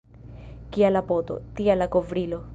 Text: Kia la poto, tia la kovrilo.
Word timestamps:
Kia 0.77 0.89
la 0.95 1.03
poto, 1.13 1.39
tia 1.61 1.77
la 1.83 1.91
kovrilo. 1.99 2.47